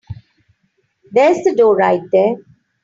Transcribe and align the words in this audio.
There's 1.11 1.43
the 1.43 1.53
door 1.55 1.75
right 1.75 2.01
there. 2.11 2.33